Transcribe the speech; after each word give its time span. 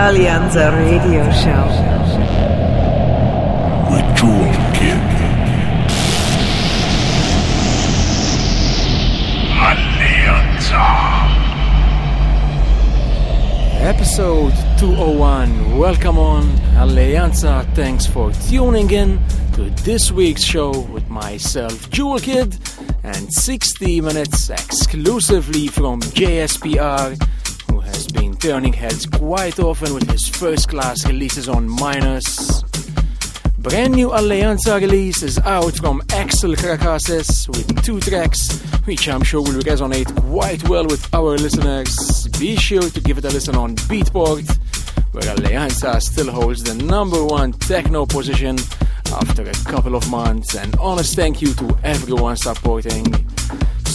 Alleanza 0.00 0.70
Radio 0.70 1.30
Show. 1.30 1.66
With 3.90 4.16
Jewel 4.16 4.50
Kid. 4.72 4.98
Alleanza. 9.60 10.84
Episode 13.82 14.54
201. 14.78 15.76
Welcome 15.76 16.18
on 16.18 16.44
Alleanza. 16.78 17.66
Thanks 17.74 18.06
for 18.06 18.32
tuning 18.48 18.90
in 18.90 19.20
to 19.52 19.68
this 19.84 20.10
week's 20.10 20.42
show 20.42 20.70
with 20.70 21.10
myself, 21.10 21.90
Jewel 21.90 22.18
Kid, 22.18 22.56
and 23.04 23.30
60 23.30 24.00
minutes 24.00 24.48
exclusively 24.48 25.66
from 25.66 26.00
JSPR, 26.00 27.10
who 27.10 27.18
has 27.18 27.39
been 28.12 28.36
turning 28.36 28.72
heads 28.72 29.06
quite 29.06 29.58
often 29.58 29.94
with 29.94 30.10
his 30.10 30.28
first 30.28 30.68
class 30.68 31.06
releases 31.06 31.48
on 31.48 31.68
Minus. 31.68 32.62
Brand 33.58 33.94
new 33.94 34.08
Alleanza 34.08 34.80
release 34.80 35.22
is 35.22 35.38
out 35.40 35.76
from 35.76 36.02
Axel 36.10 36.54
Karakasis 36.54 37.48
with 37.48 37.84
two 37.84 38.00
tracks, 38.00 38.58
which 38.86 39.08
I'm 39.08 39.22
sure 39.22 39.42
will 39.42 39.60
resonate 39.60 40.14
quite 40.30 40.66
well 40.68 40.86
with 40.86 41.06
our 41.14 41.36
listeners. 41.36 42.28
Be 42.38 42.56
sure 42.56 42.88
to 42.88 43.00
give 43.00 43.18
it 43.18 43.24
a 43.24 43.28
listen 43.28 43.54
on 43.54 43.76
Beatport, 43.76 44.48
where 45.12 45.34
Alleanza 45.34 46.00
still 46.00 46.30
holds 46.30 46.62
the 46.62 46.74
number 46.74 47.24
one 47.24 47.52
techno 47.52 48.06
position 48.06 48.56
after 49.12 49.42
a 49.42 49.52
couple 49.70 49.94
of 49.94 50.08
months. 50.10 50.54
And 50.54 50.74
honest 50.76 51.14
thank 51.14 51.42
you 51.42 51.52
to 51.54 51.76
everyone 51.84 52.36
supporting. 52.36 53.29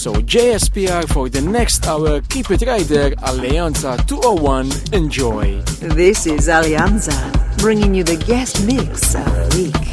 So 0.06 0.14
JSPR 0.14 1.12
for 1.12 1.30
the 1.30 1.42
next 1.42 1.88
hour, 1.88 2.22
keep 2.30 2.52
it 2.52 2.62
right 2.68 2.86
there, 2.86 3.16
Alleanza 3.26 3.98
201, 4.06 4.70
enjoy. 4.94 5.60
This 5.82 6.28
is 6.28 6.48
Alleanza, 6.48 7.18
bringing 7.58 7.96
you 7.96 8.04
the 8.04 8.18
guest 8.18 8.64
mix 8.68 9.16
of 9.16 9.26
the 9.26 9.74
week. 9.74 9.85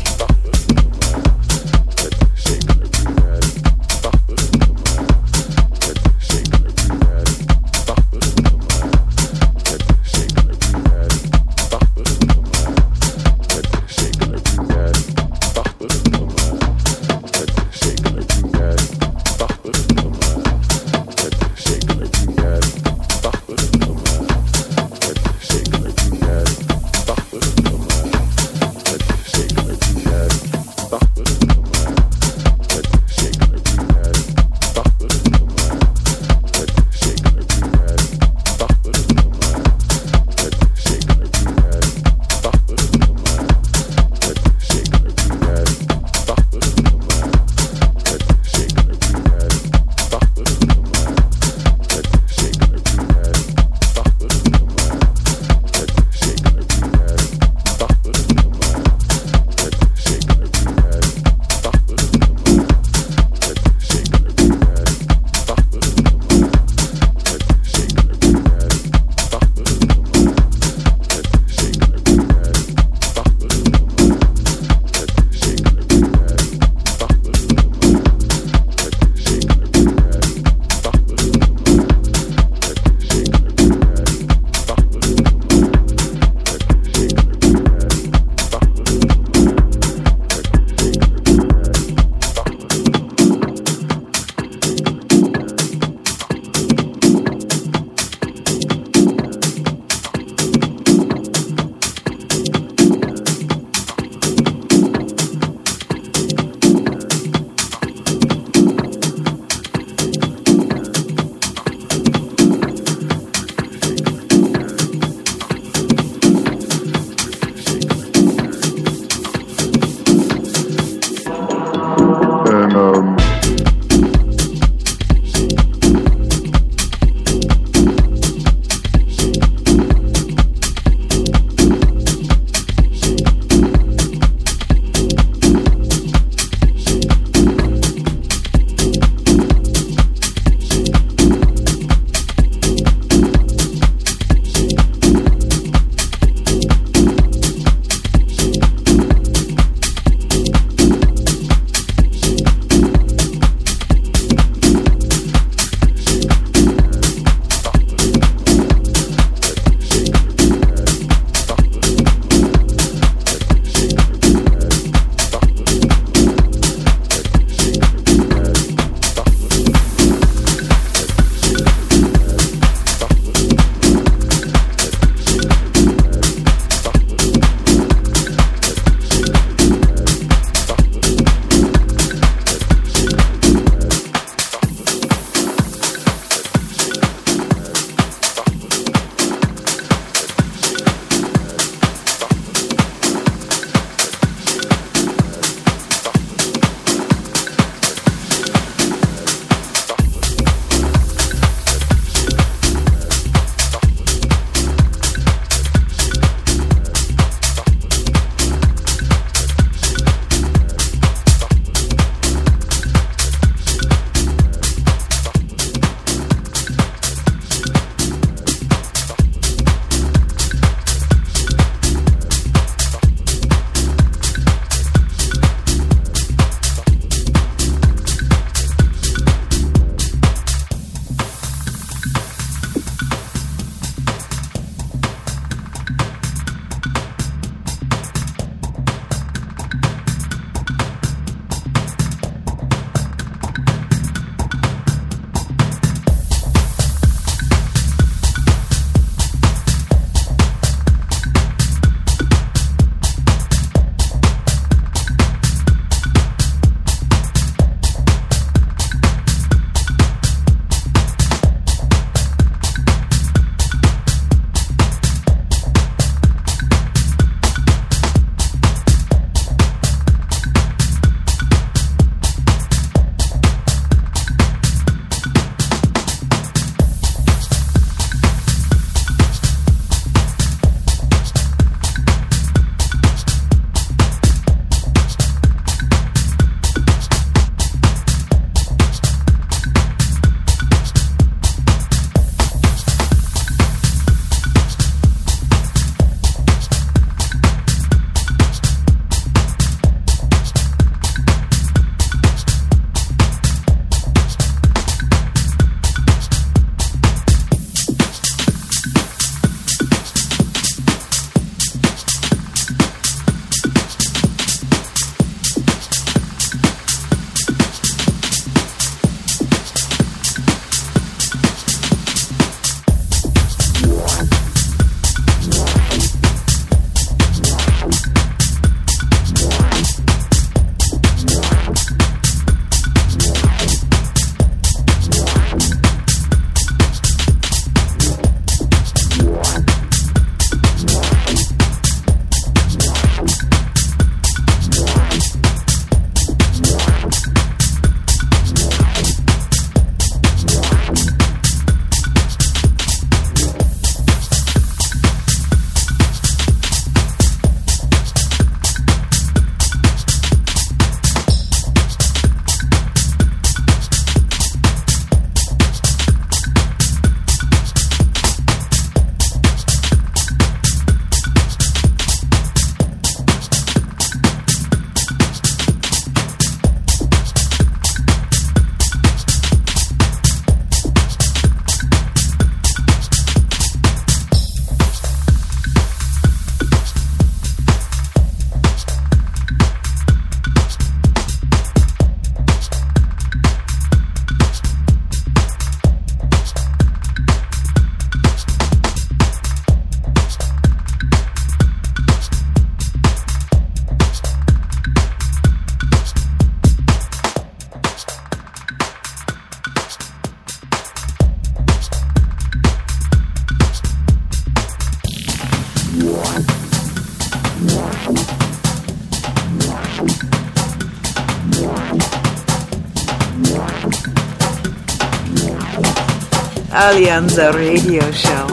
Alleanza 426.92 427.50
Radio 427.52 428.02
Show 428.12 428.46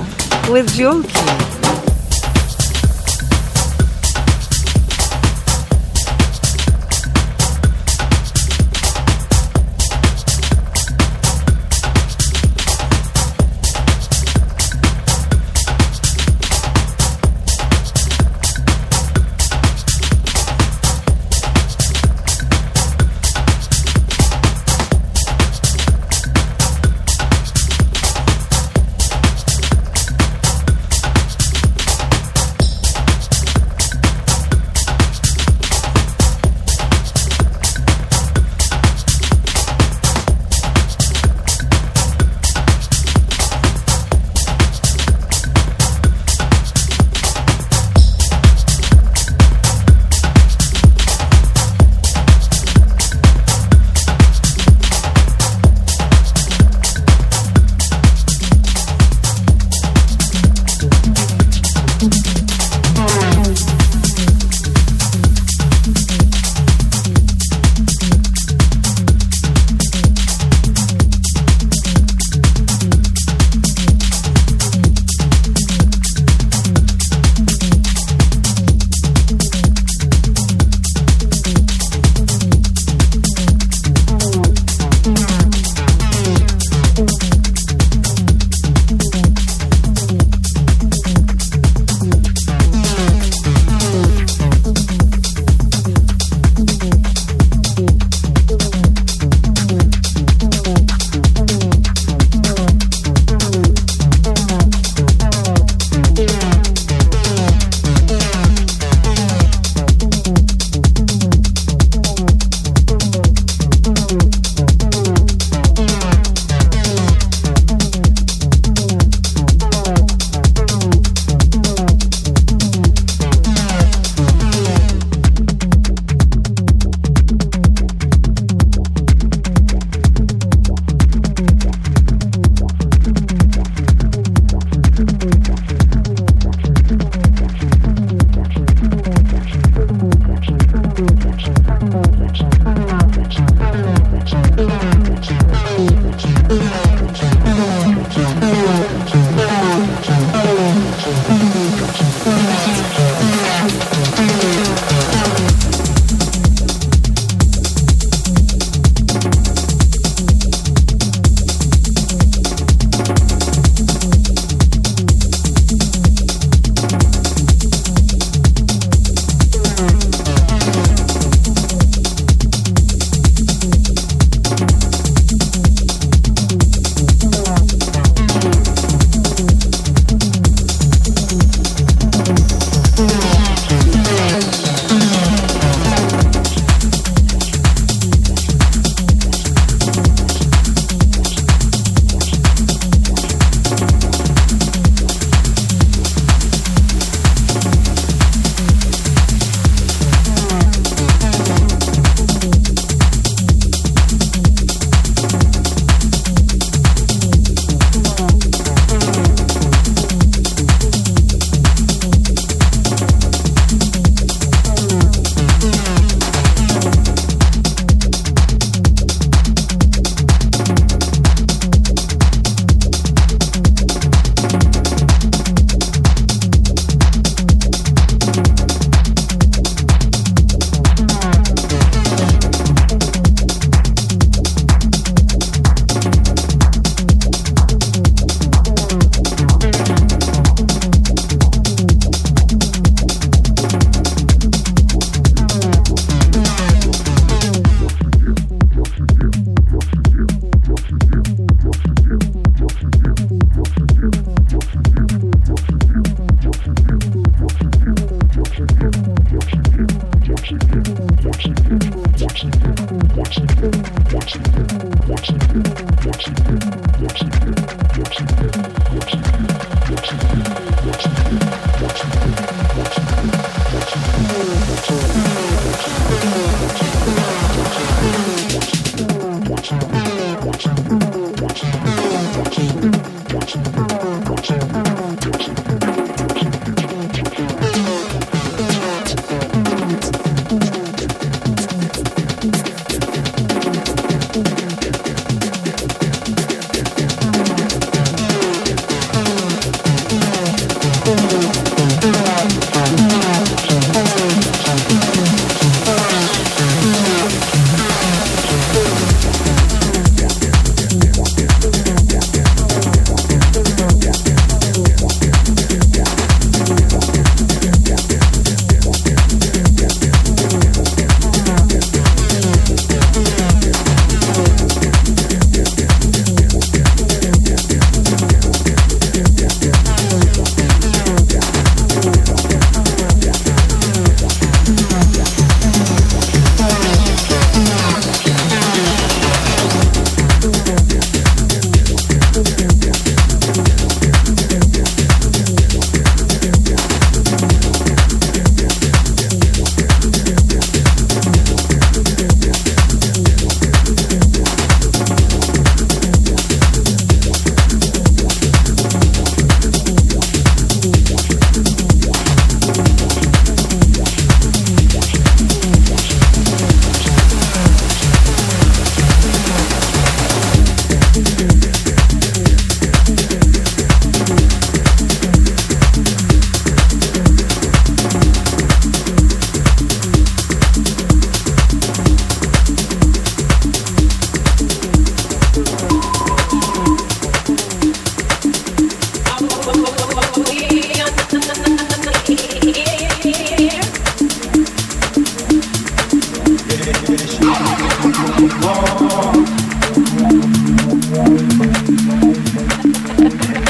with 0.50 0.74
Jewel 0.74 1.04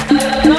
Connected. 0.10 0.59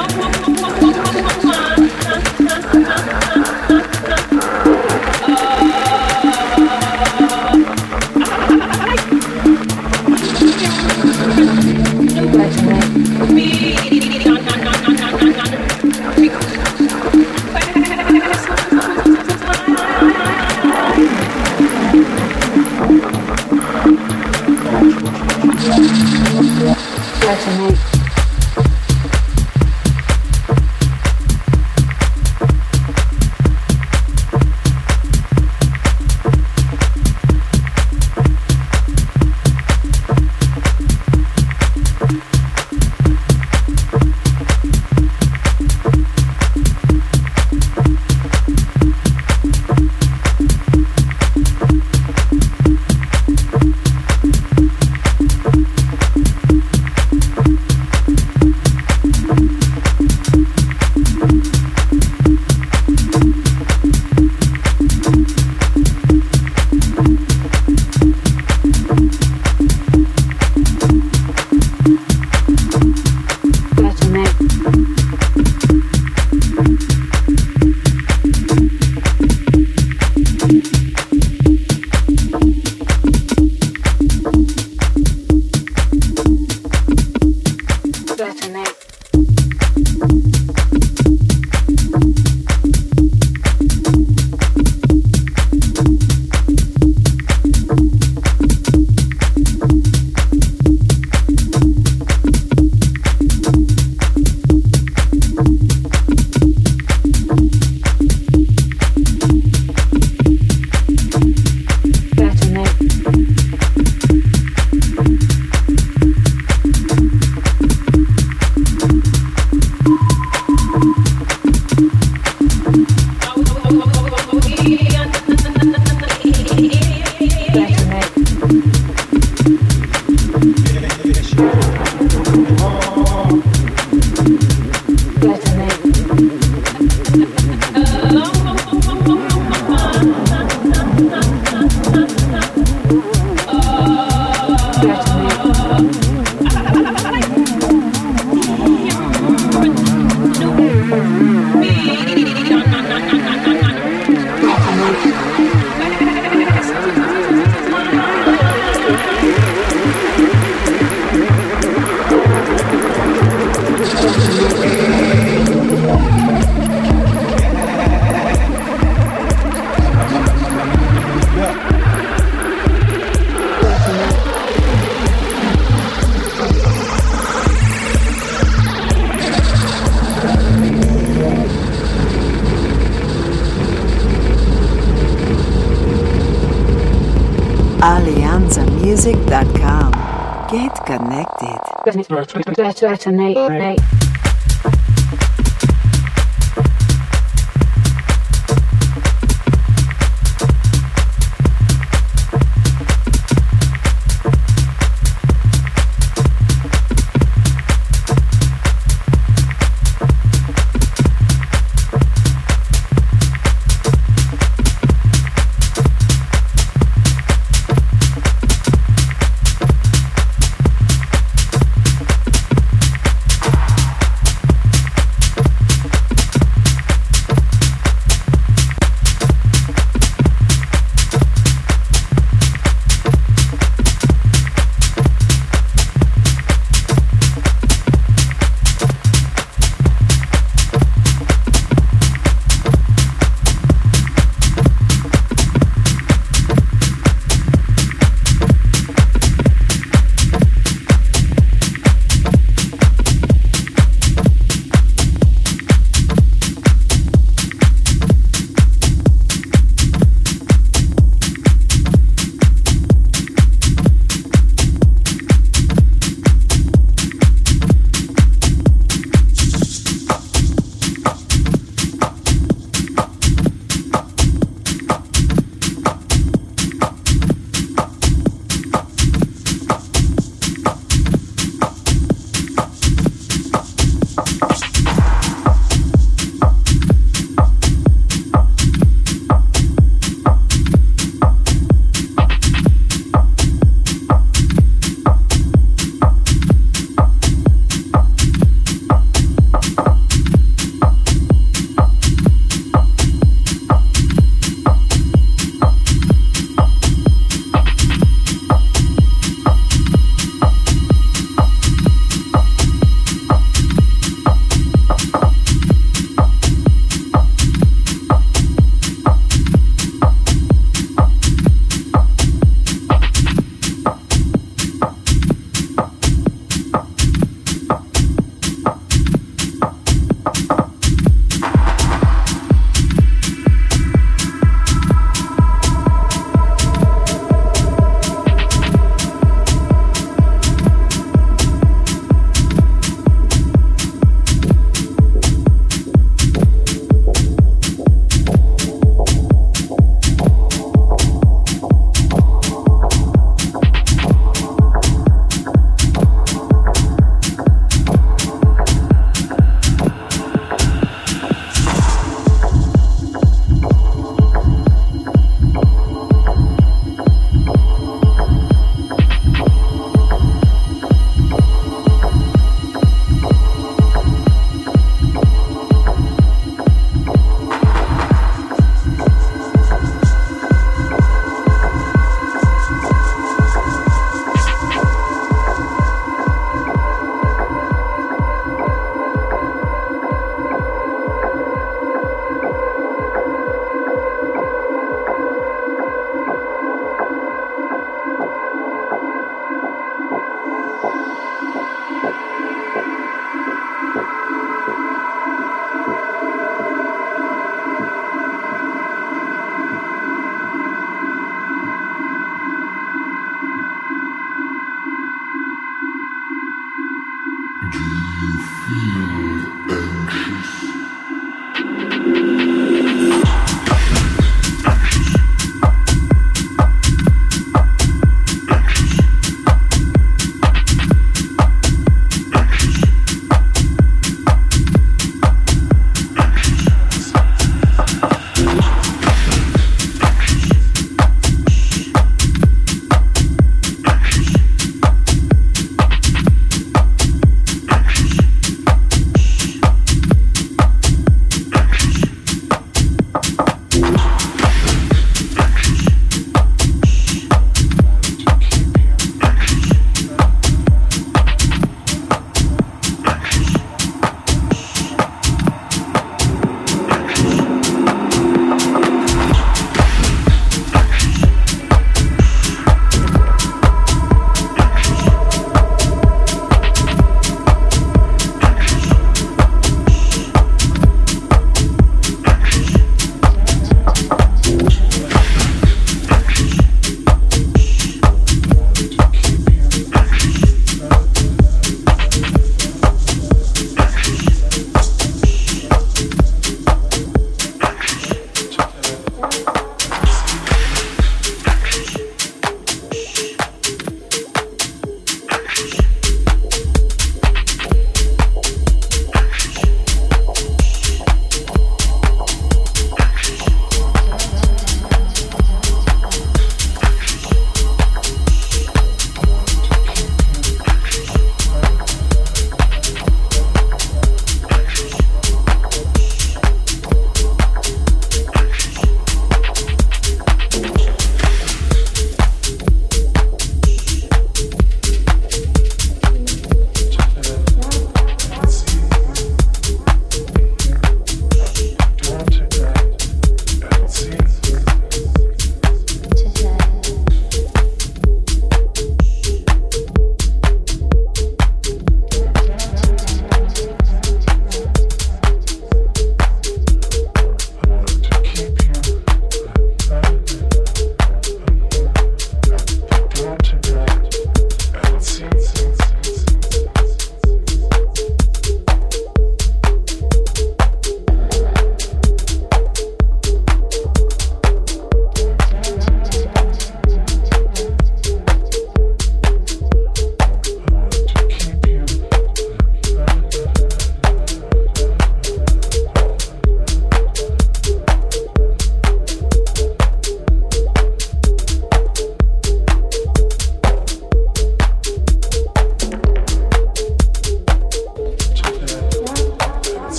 Detonate. 192.62 193.89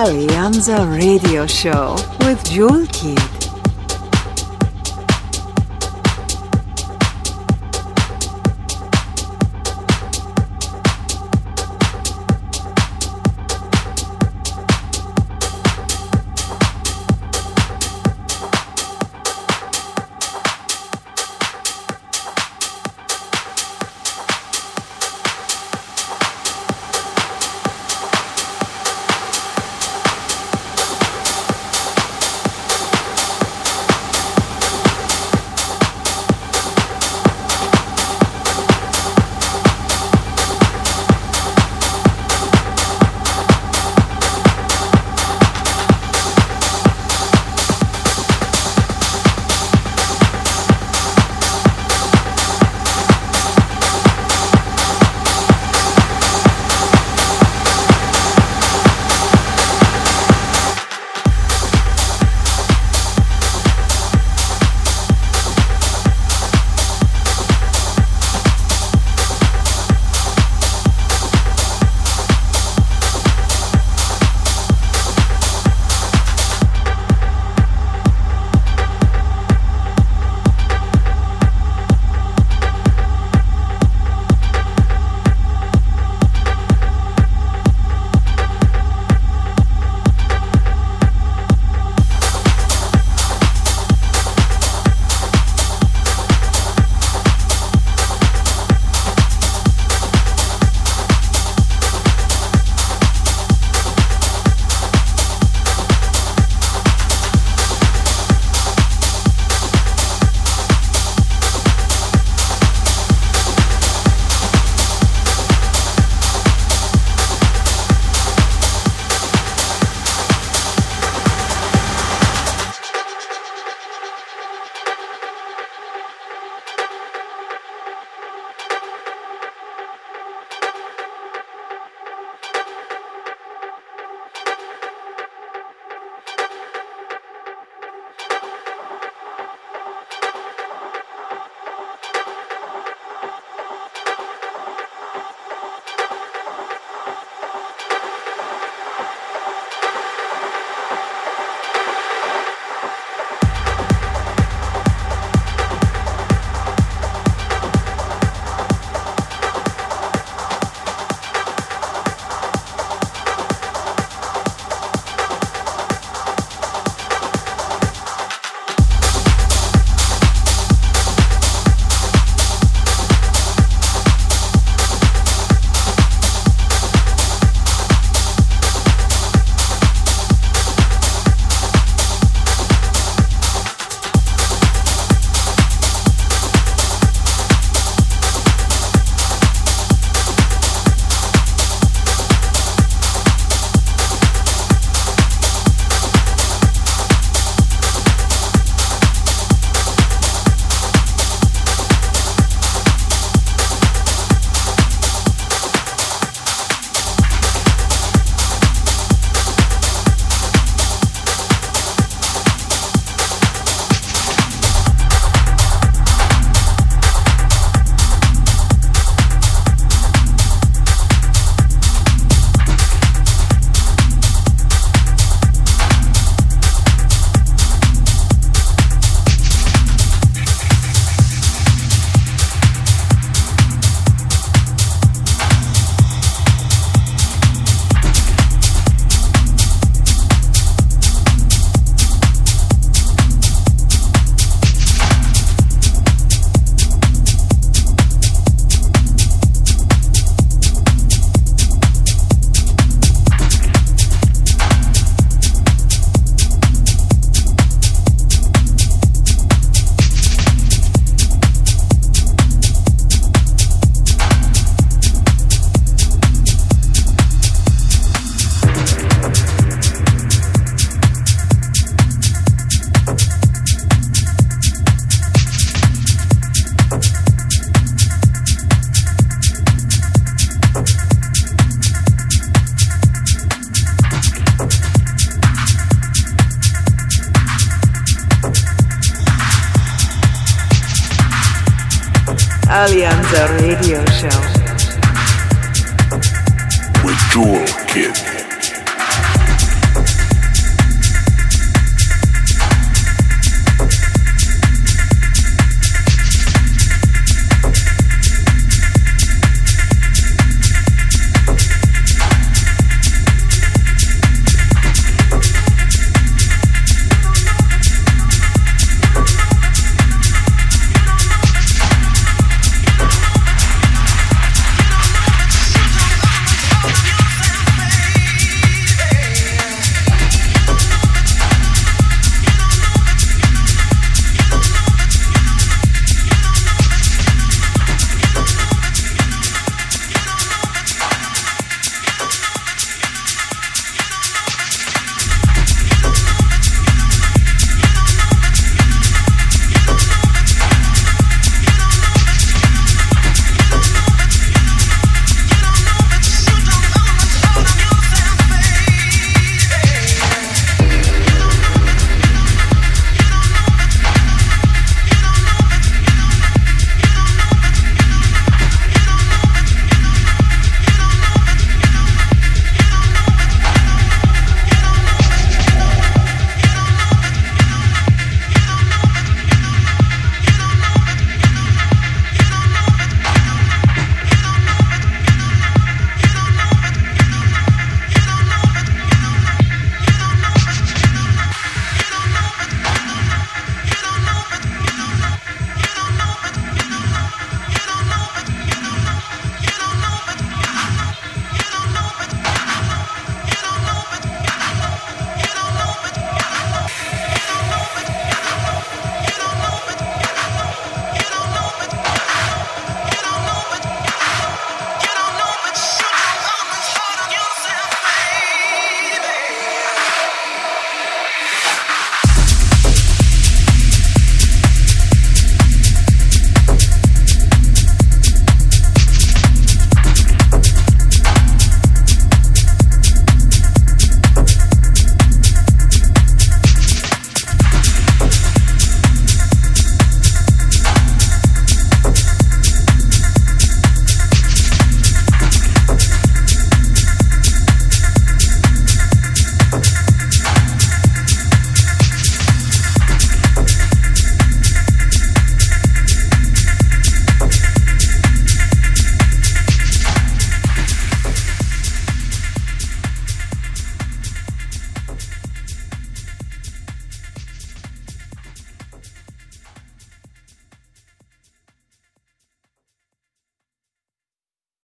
Alleanza 0.00 0.86
Radio 0.86 1.46
Show 1.46 1.94
with 2.24 2.42
Kid. 2.86 3.19